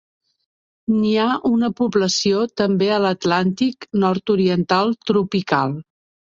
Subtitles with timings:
[0.93, 5.81] N'hi ha una població també a l'Atlàntic nord-oriental tropical.